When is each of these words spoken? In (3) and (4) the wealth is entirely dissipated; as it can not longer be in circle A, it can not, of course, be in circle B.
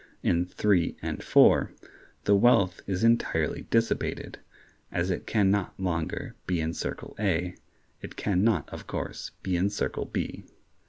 In 0.23 0.47
(3) 0.47 0.97
and 1.03 1.21
(4) 1.21 1.73
the 2.23 2.33
wealth 2.35 2.81
is 2.87 3.03
entirely 3.03 3.67
dissipated; 3.69 4.39
as 4.91 5.11
it 5.11 5.27
can 5.27 5.51
not 5.51 5.79
longer 5.79 6.33
be 6.47 6.59
in 6.59 6.73
circle 6.73 7.15
A, 7.19 7.53
it 8.01 8.15
can 8.15 8.43
not, 8.43 8.67
of 8.71 8.87
course, 8.87 9.29
be 9.43 9.55
in 9.55 9.69
circle 9.69 10.05
B. 10.05 10.43